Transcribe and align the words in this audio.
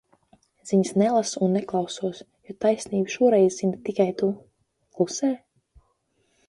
Ziņas 0.69 0.93
nelasu 1.01 1.41
un 1.47 1.53
neklausos, 1.57 2.21
jo 2.49 2.57
taisnību 2.65 3.15
šoreiz 3.17 3.61
zini 3.61 3.81
tikai 3.91 4.09
tu. 4.23 4.31
Klusē? 4.97 5.33